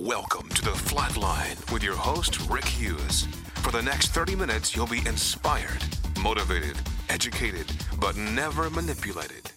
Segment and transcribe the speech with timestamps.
[0.00, 3.26] Welcome to the Flatline with your host, Rick Hughes.
[3.62, 5.82] For the next 30 minutes, you'll be inspired,
[6.22, 6.76] motivated,
[7.08, 7.66] educated,
[7.98, 9.50] but never manipulated.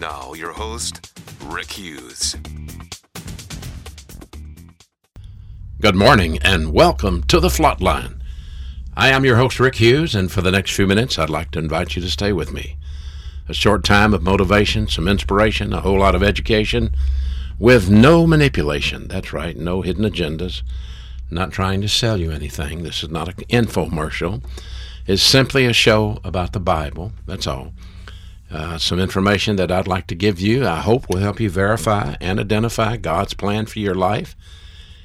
[0.00, 1.12] Now, your host,
[1.44, 2.36] Rick Hughes.
[5.82, 8.18] Good morning and welcome to the Flatline.
[8.96, 11.58] I am your host, Rick Hughes, and for the next few minutes, I'd like to
[11.58, 12.78] invite you to stay with me.
[13.46, 16.94] A short time of motivation, some inspiration, a whole lot of education
[17.58, 19.08] with no manipulation.
[19.08, 20.62] That's right, no hidden agendas.
[21.30, 22.82] Not trying to sell you anything.
[22.82, 24.42] This is not an infomercial.
[25.06, 27.12] It's simply a show about the Bible.
[27.26, 27.72] That's all.
[28.50, 32.16] Uh, some information that I'd like to give you, I hope will help you verify
[32.20, 34.36] and identify God's plan for your life.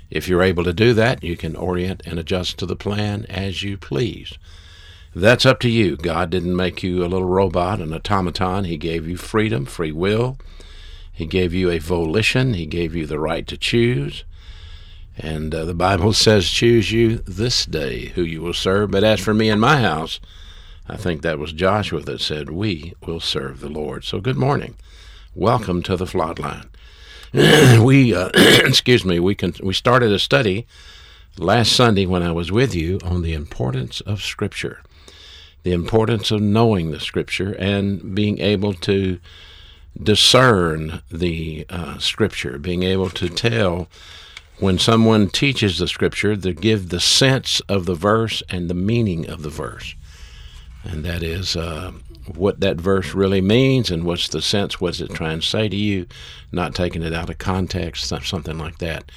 [0.10, 3.64] If you're able to do that, you can orient and adjust to the plan as
[3.64, 4.38] you please.
[5.16, 5.96] That's up to you.
[5.96, 8.66] God didn't make you a little robot, an automaton.
[8.66, 10.38] He gave you freedom, free will,
[11.18, 12.54] he gave you a volition.
[12.54, 14.24] He gave you the right to choose.
[15.18, 18.92] And uh, the Bible says, Choose you this day who you will serve.
[18.92, 20.20] But as for me and my house,
[20.88, 24.04] I think that was Joshua that said, We will serve the Lord.
[24.04, 24.76] So good morning.
[25.34, 26.68] Welcome to the Flatline.
[27.84, 30.68] we, uh, excuse me, we, can, we started a study
[31.40, 34.84] last Sunday when I was with you on the importance of Scripture,
[35.64, 39.20] the importance of knowing the Scripture and being able to
[40.02, 43.88] discern the uh, scripture, being able to tell
[44.60, 49.30] when someone teaches the scripture to give the sense of the verse and the meaning
[49.30, 49.96] of the verse.
[50.84, 51.92] And that is uh,
[52.36, 55.76] what that verse really means and what's the sense, what's it trying to say to
[55.76, 56.08] you,
[56.52, 59.12] not taking it out of context, something like that.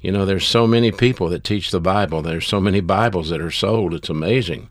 [0.00, 2.22] You know, there's so many people that teach the Bible.
[2.22, 3.94] There's so many Bibles that are sold.
[3.94, 4.68] It's amazing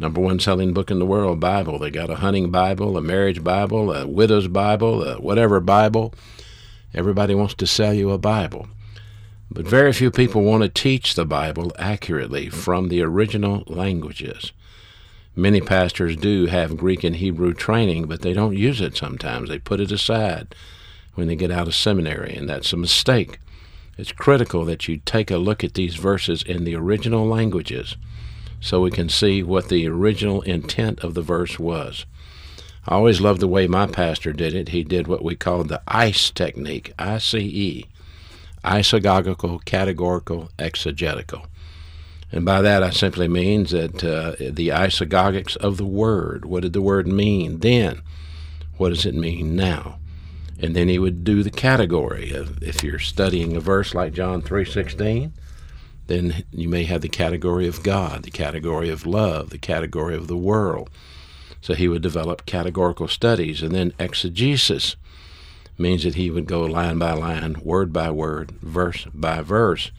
[0.00, 1.78] number one selling book in the world, Bible.
[1.78, 6.14] They got a hunting Bible, a marriage Bible, a widow's Bible, a whatever Bible.
[6.94, 8.66] Everybody wants to sell you a Bible.
[9.50, 14.52] But very few people want to teach the Bible accurately from the original languages.
[15.36, 19.48] Many pastors do have Greek and Hebrew training, but they don't use it sometimes.
[19.48, 20.54] They put it aside
[21.14, 23.38] when they get out of seminary, and that's a mistake.
[23.98, 27.96] It's critical that you take a look at these verses in the original languages
[28.60, 32.04] so we can see what the original intent of the verse was.
[32.86, 34.70] I always loved the way my pastor did it.
[34.70, 37.86] He did what we called the ICE technique, I-C-E,
[38.64, 41.46] isagogical, categorical, exegetical.
[42.32, 46.44] And by that I simply means that uh, the isagogics of the word.
[46.44, 48.02] What did the word mean then?
[48.76, 49.98] What does it mean now?
[50.62, 54.42] And then he would do the category of if you're studying a verse like John
[54.42, 55.32] 3:16,
[56.10, 60.26] then you may have the category of God, the category of love, the category of
[60.26, 60.90] the world.
[61.60, 63.62] So he would develop categorical studies.
[63.62, 64.96] And then exegesis
[65.78, 69.92] means that he would go line by line, word by word, verse by verse,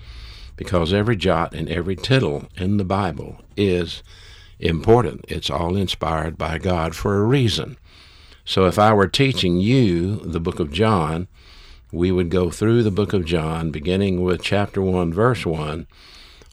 [0.56, 4.04] because every jot and every tittle in the Bible is
[4.60, 5.26] important.
[5.28, 7.78] It's all inspired by God for a reason.
[8.44, 11.28] So if I were teaching you the book of John,
[11.92, 15.88] we would go through the book of John, beginning with chapter 1, verse 1,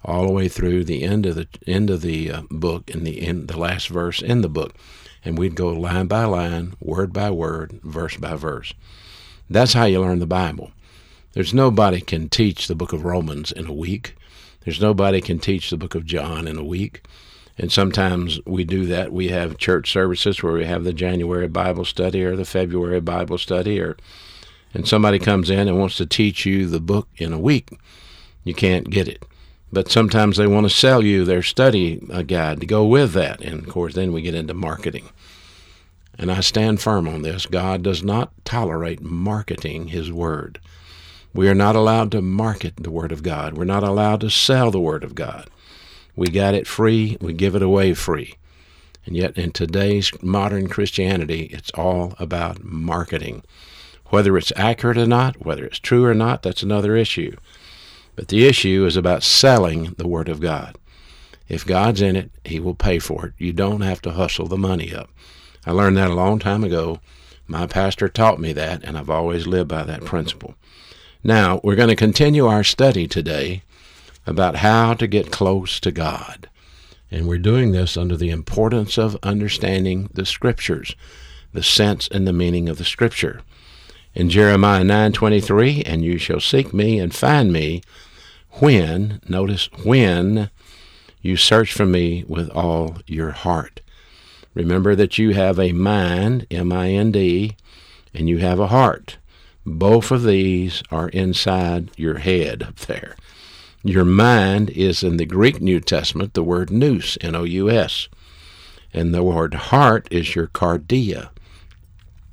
[0.04, 3.22] all the way through the end of the end of the uh, book and the
[3.22, 4.74] end, the last verse in the book,
[5.24, 8.74] and we'd go line by line, word by word, verse by verse.
[9.48, 10.72] That's how you learn the Bible.
[11.32, 14.16] There's nobody can teach the book of Romans in a week.
[14.64, 17.02] There's nobody can teach the book of John in a week.
[17.56, 19.12] And sometimes we do that.
[19.12, 23.38] We have church services where we have the January Bible study or the February Bible
[23.38, 23.96] study or
[24.74, 27.78] and somebody comes in and wants to teach you the book in a week,
[28.44, 29.24] you can't get it.
[29.72, 33.42] But sometimes they want to sell you their study uh, guide to go with that.
[33.42, 35.10] And of course, then we get into marketing.
[36.18, 37.46] And I stand firm on this.
[37.46, 40.58] God does not tolerate marketing His Word.
[41.34, 43.56] We are not allowed to market the Word of God.
[43.56, 45.48] We're not allowed to sell the Word of God.
[46.16, 48.34] We got it free, we give it away free.
[49.06, 53.44] And yet, in today's modern Christianity, it's all about marketing.
[54.10, 57.36] Whether it's accurate or not, whether it's true or not, that's another issue.
[58.16, 60.76] But the issue is about selling the Word of God.
[61.48, 63.32] If God's in it, He will pay for it.
[63.38, 65.10] You don't have to hustle the money up.
[65.66, 67.00] I learned that a long time ago.
[67.46, 70.54] My pastor taught me that, and I've always lived by that principle.
[71.22, 73.62] Now, we're going to continue our study today
[74.26, 76.48] about how to get close to God.
[77.10, 80.94] And we're doing this under the importance of understanding the Scriptures,
[81.52, 83.42] the sense and the meaning of the Scripture
[84.18, 87.82] in Jeremiah 9:23, and you shall seek me and find me
[88.54, 90.50] when, notice when
[91.22, 93.80] you search for me with all your heart.
[94.54, 97.54] Remember that you have a mind, M I N D,
[98.12, 99.18] and you have a heart.
[99.64, 103.14] Both of these are inside your head up there.
[103.84, 108.08] Your mind is in the Greek New Testament the word nous, N O U S.
[108.92, 111.28] And the word heart is your cardia.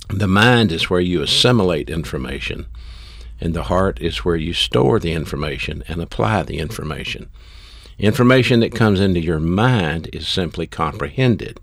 [0.10, 2.68] The mind is where you assimilate information,
[3.42, 7.30] and the heart is where you store the information and apply the information.
[7.98, 11.60] Information that comes into your mind is simply comprehended.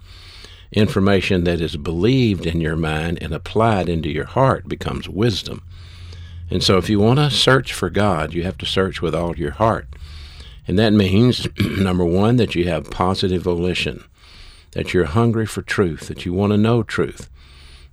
[0.72, 5.62] Information that is believed in your mind and applied into your heart becomes wisdom.
[6.50, 9.36] And so, if you want to search for God, you have to search with all
[9.36, 9.86] your heart.
[10.66, 14.04] And that means, number one, that you have positive volition,
[14.72, 17.28] that you're hungry for truth, that you want to know truth,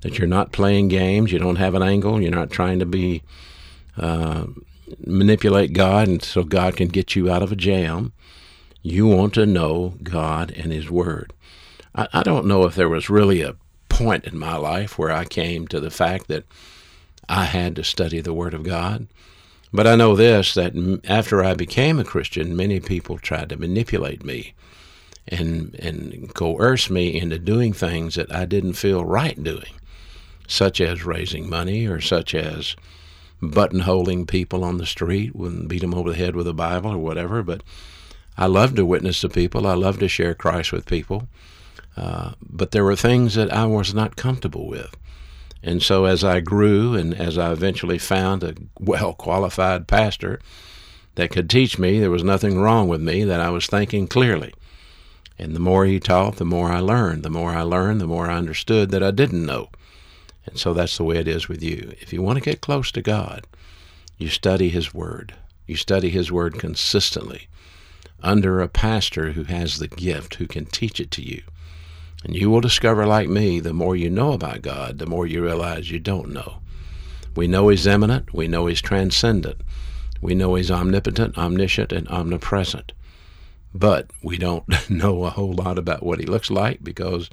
[0.01, 3.22] that you're not playing games, you don't have an angle, you're not trying to be
[3.98, 4.46] uh,
[5.06, 8.13] manipulate God, and so God can get you out of a jam.
[8.81, 11.34] You want to know God and His Word.
[11.94, 13.56] I, I don't know if there was really a
[13.90, 16.45] point in my life where I came to the fact that
[17.28, 19.07] I had to study the Word of God.
[19.72, 24.24] But I know this that after I became a Christian, many people tried to manipulate
[24.24, 24.54] me
[25.28, 29.74] and, and coerce me into doing things that I didn't feel right doing,
[30.50, 32.75] such as raising money or such as
[33.42, 36.98] buttonholing people on the street and beat them over the head with a Bible or
[36.98, 37.44] whatever.
[37.44, 37.62] But
[38.38, 39.68] I love to witness to people.
[39.68, 41.28] I love to share Christ with people.
[41.96, 44.98] Uh, but there were things that I was not comfortable with.
[45.62, 50.40] And so as I grew and as I eventually found a well qualified pastor
[51.16, 54.54] that could teach me, there was nothing wrong with me, that I was thinking clearly.
[55.38, 57.24] And the more he taught, the more I learned.
[57.24, 59.69] The more I learned, the more I understood that I didn't know.
[60.50, 61.94] And so that's the way it is with you.
[62.01, 63.46] If you want to get close to God,
[64.18, 65.36] you study His Word.
[65.68, 67.48] You study His Word consistently
[68.22, 71.44] under a pastor who has the gift, who can teach it to you.
[72.24, 75.42] And you will discover, like me, the more you know about God, the more you
[75.44, 76.60] realize you don't know.
[77.36, 79.62] We know He's immanent, we know He's transcendent,
[80.19, 82.92] we know He's omnipotent, omniscient, and omnipresent.
[83.74, 87.30] But we don't know a whole lot about what He looks like because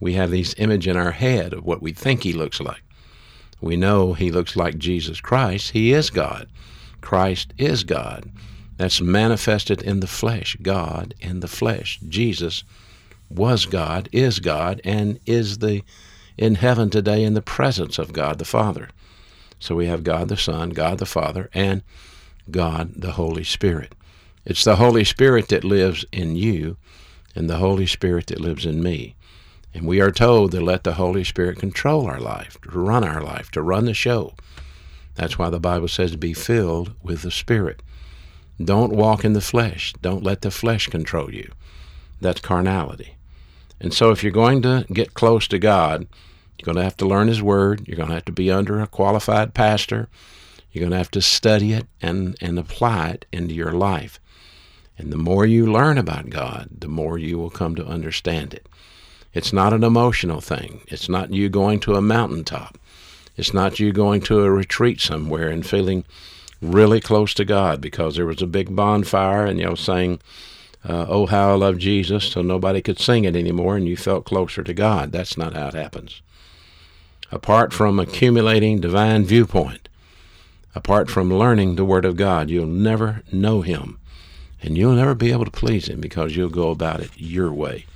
[0.00, 2.82] we have this image in our head of what we think He looks like.
[3.60, 5.70] We know He looks like Jesus Christ.
[5.70, 6.48] He is God.
[7.00, 8.30] Christ is God.
[8.76, 11.98] That's manifested in the flesh, God in the flesh.
[12.08, 12.62] Jesus
[13.28, 15.82] was God, is God, and is the
[16.36, 18.88] in heaven today in the presence of God the Father.
[19.58, 21.82] So we have God the Son, God the Father, and
[22.50, 23.94] God the Holy Spirit.
[24.44, 26.76] It's the Holy Spirit that lives in you
[27.34, 29.16] and the Holy Spirit that lives in me.
[29.74, 33.22] And we are told to let the Holy Spirit control our life, to run our
[33.22, 34.34] life, to run the show.
[35.14, 37.82] That's why the Bible says to be filled with the Spirit.
[38.62, 39.92] Don't walk in the flesh.
[40.00, 41.52] Don't let the flesh control you.
[42.20, 43.14] That's carnality.
[43.80, 46.06] And so if you're going to get close to God,
[46.58, 47.86] you're going to have to learn His Word.
[47.86, 50.08] You're going to have to be under a qualified pastor.
[50.72, 54.20] You're going to have to study it and, and apply it into your life.
[54.96, 58.66] And the more you learn about God, the more you will come to understand it.
[59.38, 60.80] It's not an emotional thing.
[60.88, 62.76] It's not you going to a mountaintop.
[63.36, 66.04] It's not you going to a retreat somewhere and feeling
[66.60, 70.18] really close to God because there was a big bonfire and you know saying,
[70.84, 74.24] uh, "Oh how I love Jesus," so nobody could sing it anymore, and you felt
[74.24, 75.12] closer to God.
[75.12, 76.20] That's not how it happens.
[77.30, 79.88] Apart from accumulating divine viewpoint,
[80.74, 83.98] apart from learning the Word of God, you'll never know Him,
[84.60, 87.86] and you'll never be able to please Him because you'll go about it your way.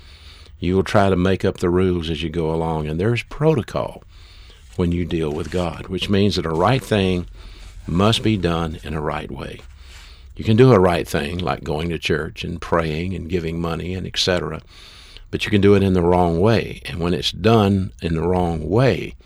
[0.62, 4.04] You will try to make up the rules as you go along, and there's protocol
[4.76, 7.26] when you deal with God, which means that a right thing
[7.84, 9.60] must be done in a right way.
[10.36, 13.92] You can do a right thing, like going to church and praying and giving money
[13.94, 14.62] and etc.,
[15.32, 16.80] but you can do it in the wrong way.
[16.84, 19.16] And when it's done in the wrong way,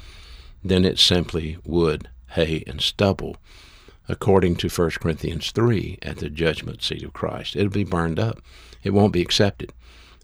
[0.64, 3.36] then it's simply wood, hay, and stubble,
[4.08, 7.56] according to 1 Corinthians 3 at the judgment seat of Christ.
[7.56, 8.40] It'll be burned up.
[8.82, 9.74] It won't be accepted.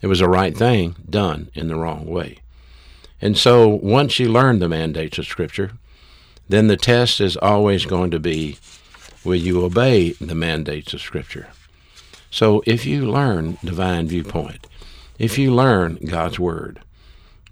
[0.03, 2.39] It was a right thing done in the wrong way.
[3.21, 5.73] And so once you learn the mandates of Scripture,
[6.49, 8.59] then the test is always going to be
[9.25, 11.49] will you obey the mandates of Scripture?
[12.31, 14.67] So if you learn divine viewpoint,
[15.19, 16.81] if you learn God's Word,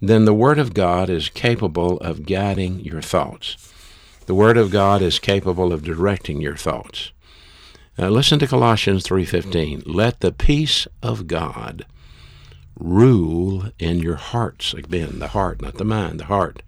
[0.01, 3.71] then the Word of God is capable of guiding your thoughts.
[4.25, 7.11] The Word of God is capable of directing your thoughts.
[7.97, 9.83] Now listen to Colossians 3:15.
[9.85, 11.85] Let the peace of God
[12.79, 14.73] rule in your hearts.
[14.73, 16.63] Again, the heart, not the mind, the heart.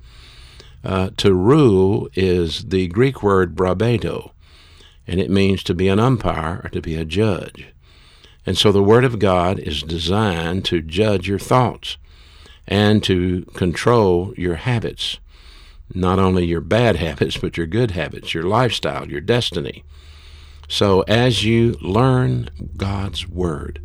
[0.84, 4.32] Uh, to rule is the Greek word brabedo,
[5.08, 7.74] and it means to be an umpire or to be a judge.
[8.46, 11.98] And so the Word of God is designed to judge your thoughts
[12.68, 15.20] and to control your habits,
[15.94, 19.84] not only your bad habits, but your good habits, your lifestyle, your destiny.
[20.68, 23.80] So as you learn God's Word,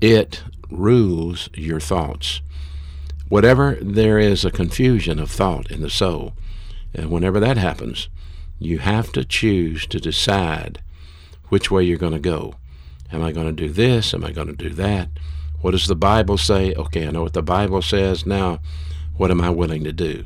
[0.00, 2.40] it rules your thoughts.
[3.28, 6.34] Whatever there is a confusion of thought in the soul,
[6.94, 8.08] and whenever that happens,
[8.58, 10.80] you have to choose to decide
[11.48, 12.54] which way you're going to go.
[13.12, 14.14] Am I going to do this?
[14.14, 15.08] Am I going to do that?
[15.60, 16.74] What does the Bible say?
[16.74, 18.24] Okay, I know what the Bible says.
[18.24, 18.60] Now,
[19.16, 20.24] what am I willing to do?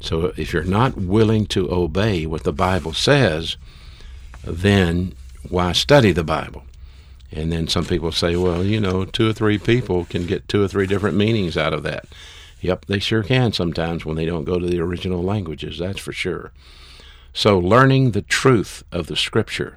[0.00, 3.56] So if you're not willing to obey what the Bible says,
[4.44, 5.14] then
[5.48, 6.64] why study the Bible?
[7.34, 10.62] And then some people say, well, you know, two or three people can get two
[10.62, 12.06] or three different meanings out of that.
[12.60, 16.12] Yep, they sure can sometimes when they don't go to the original languages, that's for
[16.12, 16.52] sure.
[17.32, 19.76] So, learning the truth of the Scripture,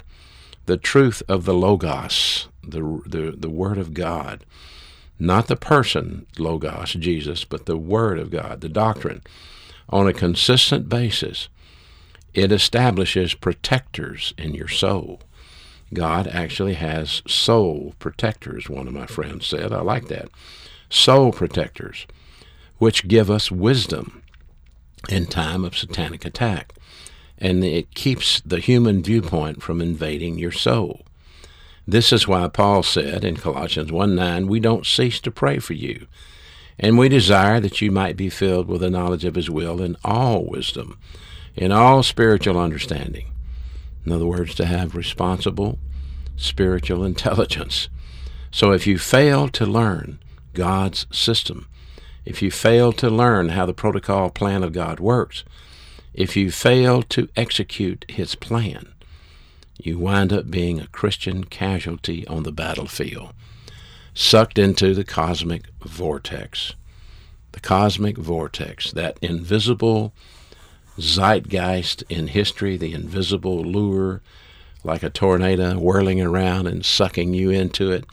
[0.66, 4.44] the truth of the Logos, the, the, the Word of God,
[5.18, 9.22] not the person, Logos, Jesus, but the Word of God, the doctrine,
[9.88, 11.48] on a consistent basis,
[12.32, 15.20] it establishes protectors in your soul.
[15.92, 19.72] God actually has soul protectors, one of my friends said.
[19.72, 20.28] I like that.
[20.90, 22.06] Soul protectors,
[22.78, 24.22] which give us wisdom
[25.08, 26.74] in time of satanic attack
[27.40, 31.02] and it keeps the human viewpoint from invading your soul.
[31.86, 35.72] This is why Paul said in Colossians 1 9, We don't cease to pray for
[35.72, 36.06] you,
[36.78, 39.96] and we desire that you might be filled with the knowledge of his will in
[40.04, 40.98] all wisdom,
[41.56, 43.26] in all spiritual understanding.
[44.04, 45.78] In other words, to have responsible
[46.36, 47.88] spiritual intelligence.
[48.50, 50.18] So if you fail to learn
[50.54, 51.68] God's system,
[52.24, 55.44] if you fail to learn how the protocol plan of God works,
[56.14, 58.88] if you fail to execute his plan,
[59.78, 63.32] you wind up being a Christian casualty on the battlefield,
[64.14, 66.74] sucked into the cosmic vortex.
[67.52, 70.12] The cosmic vortex, that invisible
[70.98, 74.20] zeitgeist in history, the invisible lure,
[74.84, 78.04] like a tornado whirling around and sucking you into it.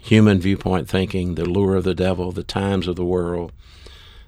[0.00, 3.52] Human viewpoint thinking, the lure of the devil, the times of the world,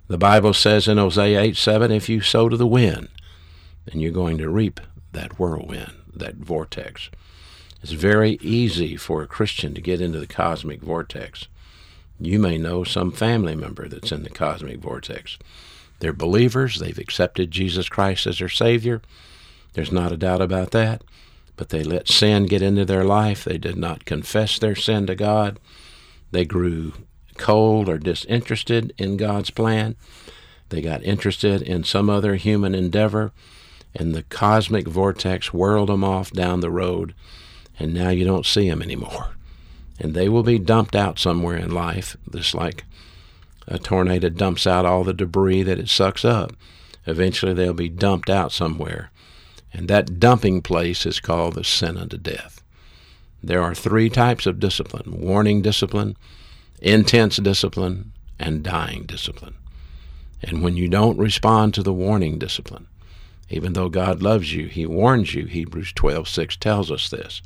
[0.09, 3.09] the Bible says in Hosea 8 7, if you sow to the wind,
[3.85, 4.81] then you're going to reap
[5.13, 7.11] that whirlwind, that vortex.
[7.83, 11.47] It's very easy for a Christian to get into the cosmic vortex.
[12.19, 15.39] You may know some family member that's in the cosmic vortex.
[16.01, 19.01] They're believers, they've accepted Jesus Christ as their Savior.
[19.75, 21.03] There's not a doubt about that.
[21.57, 23.45] But they let sin get into their life.
[23.45, 25.61] They did not confess their sin to God.
[26.31, 26.95] They grew
[27.37, 29.97] cold or disinterested in God's plan.
[30.71, 33.33] They got interested in some other human endeavor,
[33.95, 37.15] and the cosmic vortex whirled them off down the road,
[37.79, 39.35] and now you don't see them anymore.
[39.99, 42.85] And they will be dumped out somewhere in life, just like
[43.71, 46.53] a tornado dumps out all the debris that it sucks up.
[47.07, 49.11] Eventually, they'll be dumped out somewhere.
[49.73, 52.63] And that dumping place is called the sin unto death.
[53.43, 56.17] There are three types of discipline warning discipline,
[56.83, 59.55] intense discipline, and dying discipline.
[60.43, 62.89] And when you don't respond to the warning discipline,
[63.49, 65.47] even though God loves you, He warns you.
[65.47, 67.41] Hebrews 12:6 tells us this.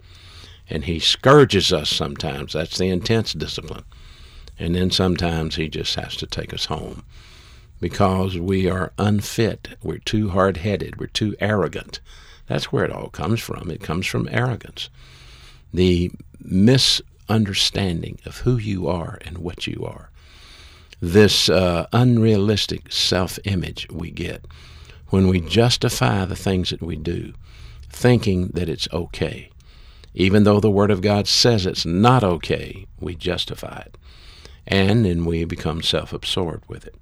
[0.70, 2.54] And He scourges us sometimes.
[2.54, 3.84] That's the intense discipline.
[4.58, 7.04] And then sometimes He just has to take us home
[7.80, 9.76] because we are unfit.
[9.82, 10.98] We're too hard headed.
[10.98, 12.00] We're too arrogant.
[12.46, 13.70] That's where it all comes from.
[13.70, 14.90] It comes from arrogance.
[15.72, 20.10] The misunderstanding of who you are and what you are.
[21.00, 24.46] This uh, unrealistic self image we get
[25.08, 27.34] when we justify the things that we do,
[27.88, 29.50] thinking that it's okay.
[30.14, 33.96] Even though the Word of God says it's not okay, we justify it.
[34.66, 36.94] And then we become self absorbed with it.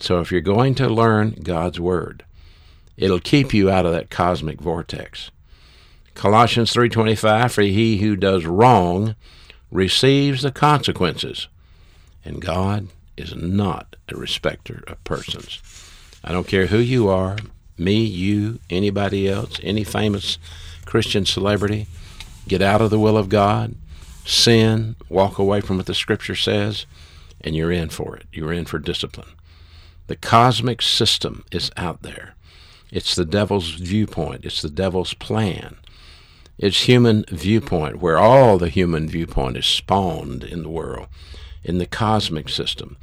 [0.00, 2.24] So if you're going to learn God's Word,
[2.96, 5.30] it'll keep you out of that cosmic vortex.
[6.14, 9.14] Colossians 3:25 for he who does wrong
[9.70, 11.48] receives the consequences.
[12.24, 15.60] And God is not a respecter of persons.
[16.24, 17.36] I don't care who you are,
[17.78, 20.38] me, you, anybody else, any famous
[20.84, 21.86] Christian celebrity,
[22.46, 23.74] get out of the will of God,
[24.30, 26.86] sin, walk away from what the Scripture says,
[27.40, 28.26] and you're in for it.
[28.32, 29.28] You're in for discipline.
[30.06, 32.34] The cosmic system is out there.
[32.90, 35.76] It's the devil's viewpoint, it's the devil's plan.
[36.58, 41.06] It's human viewpoint, where all the human viewpoint is spawned in the world,
[41.64, 42.96] in the cosmic system.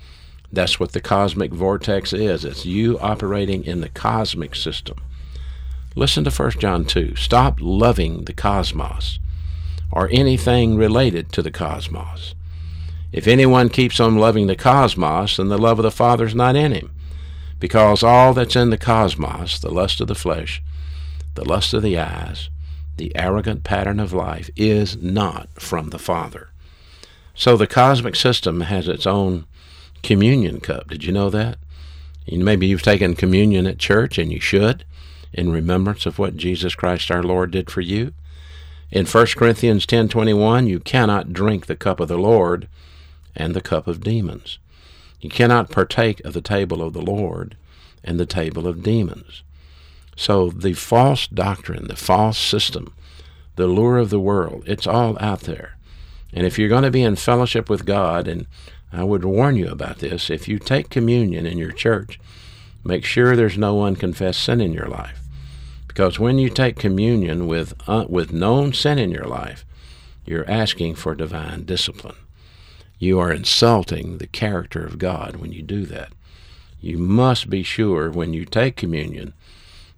[0.52, 2.46] That's what the cosmic vortex is.
[2.46, 4.98] It's you operating in the cosmic system.
[5.96, 7.16] Listen to 1 John 2.
[7.16, 9.20] Stop loving the cosmos
[9.92, 12.36] or anything related to the cosmos.
[13.12, 16.56] If anyone keeps on loving the cosmos, then the love of the Father is not
[16.56, 16.92] in him.
[17.60, 20.62] Because all that's in the cosmos, the lust of the flesh,
[21.36, 22.50] the lust of the eyes,
[22.98, 26.50] the arrogant pattern of life, is not from the Father.
[27.34, 29.46] So the cosmic system has its own
[30.04, 30.90] communion cup.
[30.90, 31.58] Did you know that?
[32.30, 34.84] Maybe you've taken communion at church, and you should,
[35.32, 38.14] in remembrance of what Jesus Christ our Lord did for you.
[38.90, 42.68] In 1 Corinthians 10:21, you cannot drink the cup of the Lord
[43.36, 44.60] and the cup of demons.
[45.20, 47.58] You cannot partake of the table of the Lord
[48.04, 49.44] and the table of demons.
[50.16, 52.94] So the false doctrine, the false system,
[53.58, 55.76] the lure of the world, it's all out there.
[56.32, 58.48] And if you're going to be in fellowship with God, and
[58.94, 62.20] I would warn you about this, if you take communion in your church,
[62.86, 65.27] make sure there's no unconfessed sin in your life.
[65.98, 69.66] Because when you take communion with, uh, with known sin in your life,
[70.28, 72.18] you're asking for divine discipline.
[73.00, 76.14] You are insulting the character of God when you do that.
[76.80, 79.34] You must be sure when you take communion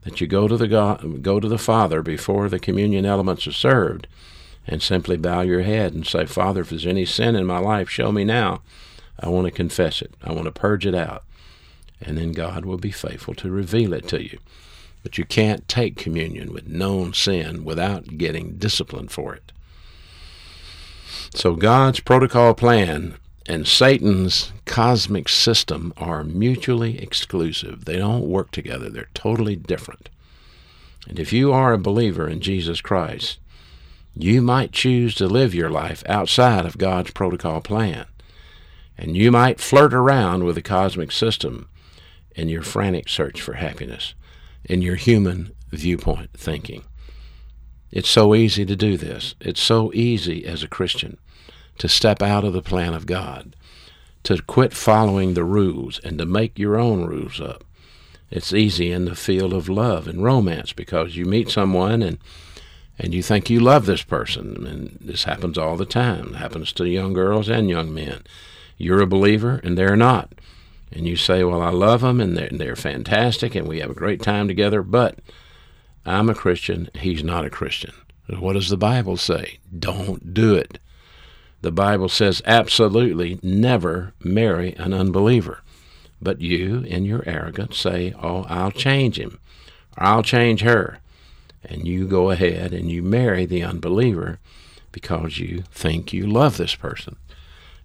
[0.04, 3.52] that you go to the God, go to the Father before the communion elements are
[3.52, 4.08] served
[4.66, 7.90] and simply bow your head and say, Father, if there's any sin in my life,
[7.90, 8.62] show me now.
[9.20, 10.14] I want to confess it.
[10.24, 11.26] I want to purge it out.
[12.00, 14.40] And then God will be faithful to reveal it to you.
[15.04, 19.52] But you can't take communion with known sin without getting disciplined for it.
[21.34, 23.16] So God's protocol plan
[23.46, 27.86] and Satan's cosmic system are mutually exclusive.
[27.86, 30.10] They don't work together, they're totally different.
[31.08, 33.40] And if you are a believer in Jesus Christ,
[34.16, 38.06] you might choose to live your life outside of God's protocol plan.
[38.98, 41.70] And you might flirt around with the cosmic system
[42.36, 44.14] in your frantic search for happiness,
[44.66, 46.84] in your human viewpoint thinking.
[47.92, 49.36] It's so easy to do this.
[49.40, 51.18] It's so easy as a Christian
[51.80, 53.56] to step out of the plan of God,
[54.24, 57.64] to quit following the rules and to make your own rules up.
[58.30, 62.20] It's easy in the field of love and romance because you meet someone and
[63.02, 64.68] and you think you love this person.
[64.68, 66.34] And this happens all the time.
[66.34, 68.24] It happens to young girls and young men.
[68.78, 70.34] You're a believer and they're not.
[70.92, 73.90] And you say, Well, I love them and they're, and they're fantastic and we have
[73.90, 75.20] a great time together, but
[76.06, 76.90] I'm a Christian.
[76.96, 77.94] He's not a Christian.
[78.40, 79.60] What does the Bible say?
[79.78, 80.80] Don't do it.
[81.62, 85.62] The Bible says absolutely never marry an unbeliever.
[86.22, 89.40] But you, in your arrogance, say, Oh, I'll change him,
[89.98, 91.00] or I'll change her
[91.64, 94.40] and you go ahead and you marry the unbeliever
[94.92, 97.18] because you think you love this person.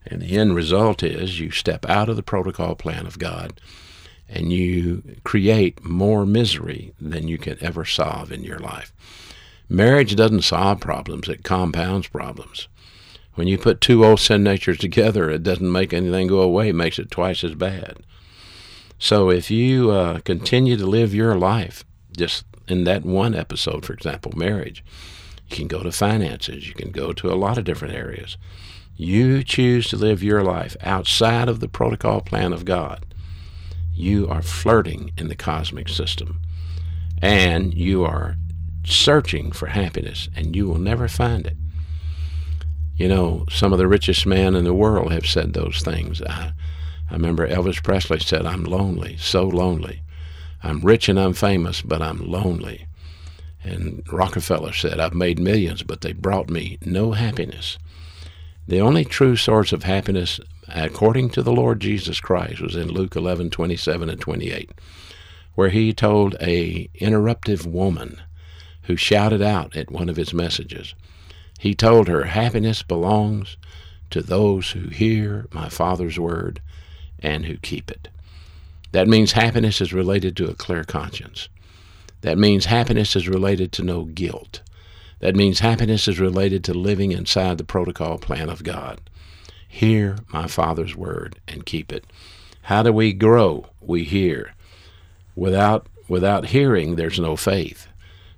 [0.07, 3.61] And the end result is you step out of the protocol plan of God
[4.29, 8.93] and you create more misery than you can ever solve in your life.
[9.69, 12.69] Marriage doesn't solve problems, it compounds problems.
[13.35, 16.75] When you put two old sin natures together, it doesn't make anything go away, it
[16.75, 17.99] makes it twice as bad.
[18.99, 21.85] So if you uh, continue to live your life
[22.17, 24.85] just in that one episode, for example, marriage.
[25.49, 26.67] You can go to finances.
[26.67, 28.37] You can go to a lot of different areas.
[28.97, 33.05] You choose to live your life outside of the protocol plan of God.
[33.93, 36.41] You are flirting in the cosmic system.
[37.21, 38.37] And you are
[38.85, 41.57] searching for happiness, and you will never find it.
[42.97, 46.23] You know, some of the richest men in the world have said those things.
[46.23, 46.53] I,
[47.11, 50.03] I remember Elvis Presley said, I'm lonely, so lonely.
[50.63, 52.87] I'm rich and I'm famous, but I'm lonely.
[53.65, 57.79] And Rockefeller said, I've made millions, but they brought me no happiness.
[58.67, 63.15] The only true source of happiness, according to the Lord Jesus Christ, was in Luke
[63.15, 64.71] 11, 27 and 28,
[65.55, 68.23] where he told a interruptive woman
[68.85, 70.95] who shouted out at one of his messages,
[71.59, 73.57] he told her, Happiness belongs
[74.11, 76.61] to those who hear my Father's word
[77.21, 78.09] and who keep it.
[78.93, 81.49] That means happiness is related to a clear conscience.
[82.23, 84.63] That means happiness is related to no guilt.
[85.21, 89.01] That means happiness is related to living inside the protocol plan of God.
[89.69, 92.05] Hear my Father's word and keep it.
[92.63, 93.67] How do we grow?
[93.81, 94.55] We hear.
[95.35, 97.89] Without without hearing, there's no faith.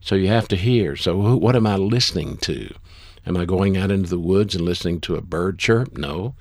[0.01, 0.97] So you have to hear.
[0.97, 2.73] So who, what am I listening to?
[3.27, 5.99] Am I going out into the woods and listening to a bird chirp?
[5.99, 6.35] No.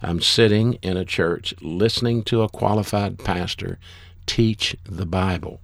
[0.00, 3.78] I'm sitting in a church listening to a qualified pastor
[4.26, 5.60] teach the Bible.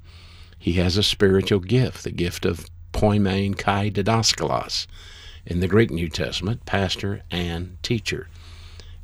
[0.59, 4.87] He has a spiritual gift, the gift of poimen kai didaskalos
[5.45, 8.29] in the Greek New Testament, pastor and teacher.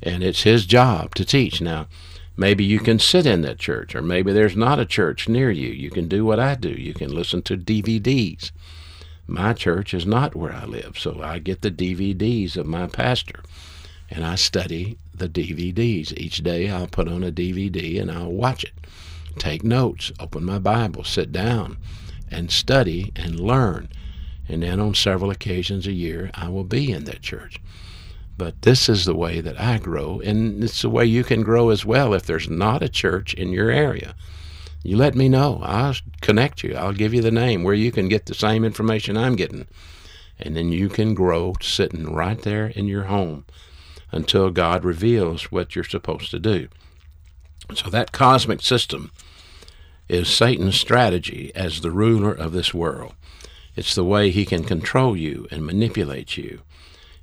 [0.01, 1.61] And it's his job to teach.
[1.61, 1.87] Now,
[2.35, 5.69] maybe you can sit in that church, or maybe there's not a church near you.
[5.69, 6.69] You can do what I do.
[6.69, 8.51] You can listen to DVDs.
[9.27, 13.43] My church is not where I live, so I get the DVDs of my pastor
[14.09, 16.15] and I study the DVDs.
[16.17, 18.73] Each day I'll put on a DVD and I'll watch it.
[19.37, 21.77] take notes, open my Bible, sit down,
[22.31, 23.89] and study and learn.
[24.47, 27.59] And then on several occasions a year, I will be in that church.
[28.37, 31.69] But this is the way that I grow, and it's the way you can grow
[31.69, 34.15] as well if there's not a church in your area.
[34.83, 35.61] You let me know.
[35.63, 36.75] I'll connect you.
[36.75, 39.67] I'll give you the name where you can get the same information I'm getting.
[40.39, 43.45] And then you can grow sitting right there in your home
[44.11, 46.67] until God reveals what you're supposed to do.
[47.75, 49.11] So that cosmic system
[50.07, 53.13] is Satan's strategy as the ruler of this world.
[53.75, 56.61] It's the way he can control you and manipulate you.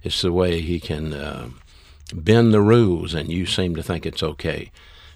[0.02, 1.50] It's the way he can uh,
[2.14, 4.70] bend the rules and you seem to think it's okay.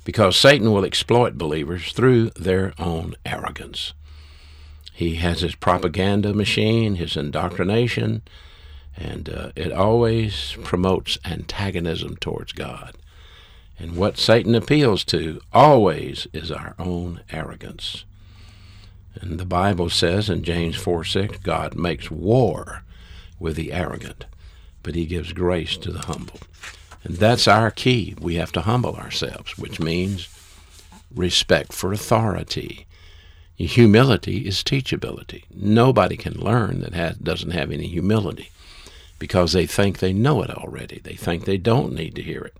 [0.04, 3.94] Because Satan will exploit believers through their own arrogance.
[4.92, 8.22] He has his propaganda machine, his indoctrination,
[8.96, 12.96] and uh, it always promotes antagonism towards God.
[13.82, 18.04] And what Satan appeals to always is our own arrogance.
[19.14, 22.84] And the Bible says in James 4 6, God makes war
[23.38, 24.24] with the arrogant
[24.82, 26.40] but he gives grace to the humble.
[27.04, 28.14] And that's our key.
[28.20, 30.28] We have to humble ourselves, which means
[31.14, 32.86] respect for authority.
[33.56, 35.44] Humility is teachability.
[35.54, 38.50] Nobody can learn that has, doesn't have any humility
[39.18, 41.00] because they think they know it already.
[41.02, 42.56] They think they don't need to hear it.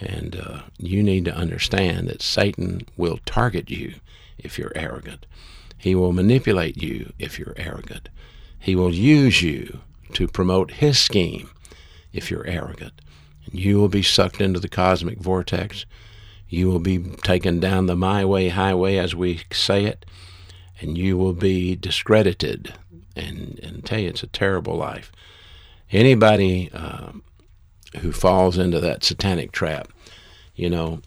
[0.00, 3.94] And uh, you need to understand that Satan will target you
[4.38, 5.26] if you're arrogant.
[5.76, 8.08] He will manipulate you if you're arrogant.
[8.58, 9.80] He will use you
[10.14, 11.50] to promote his scheme
[12.12, 13.00] if you're arrogant.
[13.46, 15.86] And you will be sucked into the cosmic vortex.
[16.48, 20.04] You will be taken down the my way highway, as we say it,
[20.80, 22.74] and you will be discredited.
[23.16, 25.12] And, and tell you, it's a terrible life.
[25.90, 27.12] Anybody uh,
[27.98, 29.88] who falls into that satanic trap,
[30.54, 31.00] you know,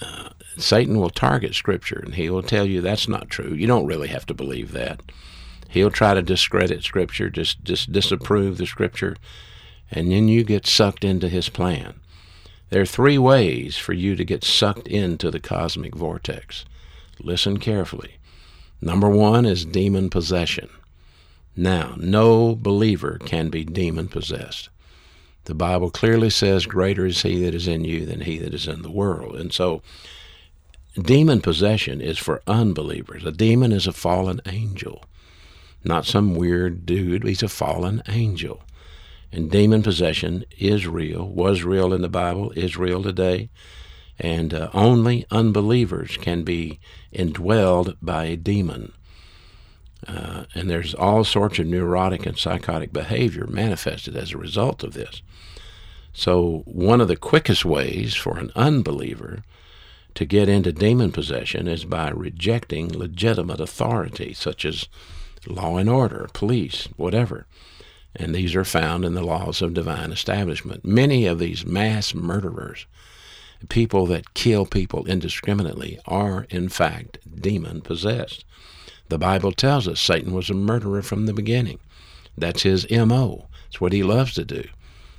[0.00, 3.52] uh, Satan will target Scripture and he will tell you that's not true.
[3.52, 5.00] You don't really have to believe that.
[5.68, 9.16] He'll try to discredit Scripture, just, just disapprove the Scripture,
[9.90, 11.94] and then you get sucked into his plan.
[12.70, 16.64] There are three ways for you to get sucked into the cosmic vortex.
[17.18, 18.16] Listen carefully.
[18.80, 20.70] Number one is demon possession.
[21.56, 24.70] Now, no believer can be demon possessed.
[25.44, 28.68] The Bible clearly says, Greater is he that is in you than he that is
[28.68, 29.36] in the world.
[29.36, 29.82] And so,
[30.94, 33.24] demon possession is for unbelievers.
[33.24, 35.04] A demon is a fallen angel
[35.84, 37.24] not some weird dude.
[37.24, 38.62] He's a fallen angel.
[39.32, 43.50] And demon possession is real, was real in the Bible, is real today.
[44.18, 46.80] And uh, only unbelievers can be
[47.14, 48.92] indwelled by a demon.
[50.06, 54.94] Uh, and there's all sorts of neurotic and psychotic behavior manifested as a result of
[54.94, 55.22] this.
[56.12, 59.44] So, one of the quickest ways for an unbeliever
[60.14, 64.88] to get into demon possession is by rejecting legitimate authority, such as
[65.46, 67.46] law and order, police, whatever.
[68.16, 70.84] And these are found in the laws of divine establishment.
[70.84, 72.86] Many of these mass murderers,
[73.68, 78.44] people that kill people indiscriminately, are in fact demon possessed.
[79.10, 81.78] The Bible tells us Satan was a murderer from the beginning.
[82.38, 83.46] That's his MO.
[83.68, 84.64] It's what he loves to do,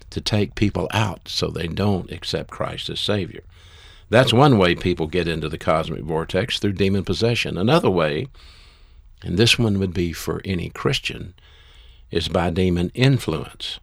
[0.09, 3.43] to take people out so they don't accept Christ as Savior.
[4.09, 7.57] That's one way people get into the cosmic vortex through demon possession.
[7.57, 8.27] Another way
[9.23, 11.33] and this one would be for any Christian,
[12.09, 13.79] is by demon influence.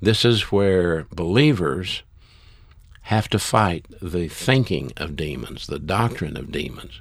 [0.00, 2.02] This is where believers
[3.02, 7.00] have to fight the thinking of demons, the doctrine of demons.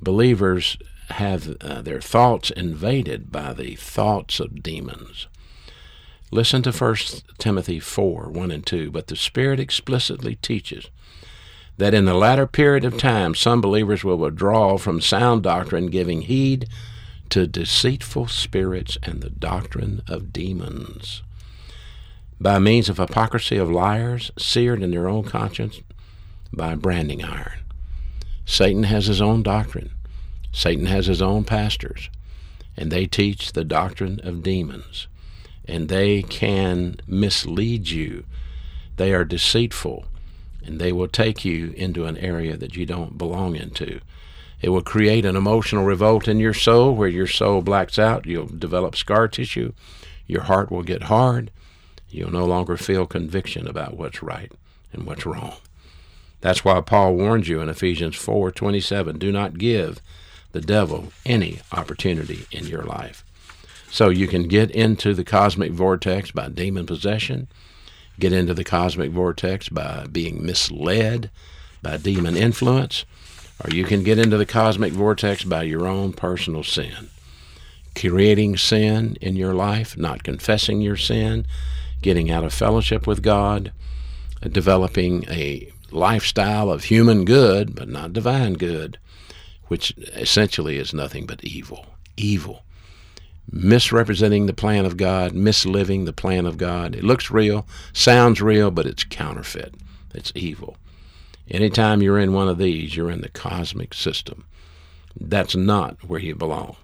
[0.00, 0.76] Believers
[1.10, 5.26] have uh, their thoughts invaded by the thoughts of demons.
[6.30, 6.96] Listen to 1
[7.38, 8.90] Timothy 4 1 and 2.
[8.90, 10.88] But the Spirit explicitly teaches
[11.76, 16.22] that in the latter period of time some believers will withdraw from sound doctrine, giving
[16.22, 16.68] heed
[17.28, 21.22] to deceitful spirits and the doctrine of demons.
[22.40, 25.80] By means of hypocrisy of liars, seared in their own conscience
[26.52, 27.60] by branding iron.
[28.44, 29.90] Satan has his own doctrine.
[30.52, 32.10] Satan has his own pastors,
[32.76, 35.08] and they teach the doctrine of demons.
[35.64, 38.24] And they can mislead you.
[38.96, 40.06] They are deceitful
[40.64, 44.00] and they will take you into an area that you don't belong into.
[44.60, 48.26] It will create an emotional revolt in your soul where your soul blacks out.
[48.26, 49.72] You'll develop scar tissue.
[50.26, 51.50] Your heart will get hard.
[52.08, 54.52] You'll no longer feel conviction about what's right
[54.92, 55.56] and what's wrong.
[56.40, 60.00] That's why Paul warns you in Ephesians 4:27, do not give
[60.52, 63.24] the devil any opportunity in your life.
[63.90, 67.48] So you can get into the cosmic vortex by demon possession
[68.18, 71.30] get into the cosmic vortex by being misled
[71.82, 73.04] by demon influence,
[73.64, 77.08] or you can get into the cosmic vortex by your own personal sin.
[77.96, 81.46] Creating sin in your life, not confessing your sin,
[82.00, 83.72] getting out of fellowship with God,
[84.40, 88.98] developing a lifestyle of human good, but not divine good,
[89.72, 91.86] which essentially is nothing but evil.
[92.18, 92.62] Evil.
[93.50, 96.94] Misrepresenting the plan of God, misliving the plan of God.
[96.94, 99.74] It looks real, sounds real, but it's counterfeit.
[100.12, 100.76] It's evil.
[101.50, 104.44] Anytime you're in one of these, you're in the cosmic system.
[105.18, 106.76] That's not where you belong.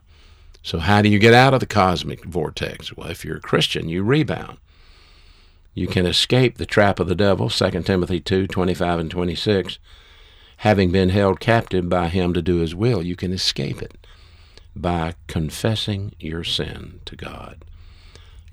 [0.62, 2.96] So, how do you get out of the cosmic vortex?
[2.96, 4.56] Well, if you're a Christian, you rebound.
[5.74, 9.78] You can escape the trap of the devil, 2 Timothy 2 25 and 26.
[10.58, 14.06] Having been held captive by him to do his will, you can escape it
[14.74, 17.64] by confessing your sin to God,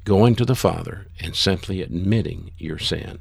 [0.04, 3.20] going to the Father and simply admitting your sin.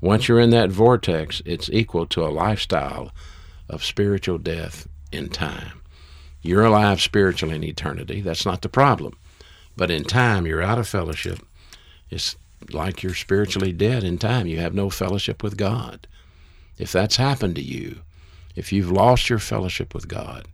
[0.00, 3.10] Once you're in that vortex, it's equal to a lifestyle
[3.68, 5.80] of spiritual death in time.
[6.42, 8.20] You're alive spiritually in eternity.
[8.20, 9.16] That's not the problem.
[9.76, 11.40] But in time, you're out of fellowship.
[12.08, 12.36] It's
[12.70, 14.46] like you're spiritually dead in time.
[14.46, 16.06] You have no fellowship with God.
[16.78, 18.00] If that's happened to you,
[18.54, 20.46] if you've lost your fellowship with God,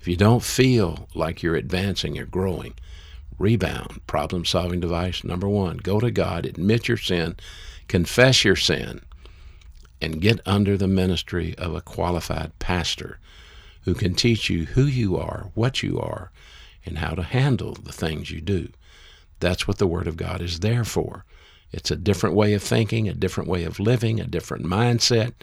[0.00, 2.74] if you don't feel like you're advancing or growing,
[3.38, 7.36] rebound, problem solving device number one, go to God, admit your sin,
[7.88, 9.00] confess your sin,
[10.00, 13.18] and get under the ministry of a qualified pastor
[13.82, 16.30] who can teach you who you are, what you are,
[16.84, 18.68] and how to handle the things you do.
[19.40, 21.24] That's what the Word of God is there for.
[21.72, 25.34] It's a different way of thinking, a different way of living, a different mindset.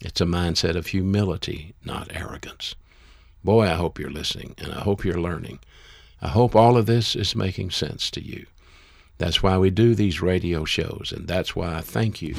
[0.00, 2.74] It's a mindset of humility, not arrogance.
[3.44, 5.58] Boy, I hope you're listening and I hope you're learning.
[6.20, 8.46] I hope all of this is making sense to you.
[9.18, 12.36] That's why we do these radio shows, and that's why I thank you.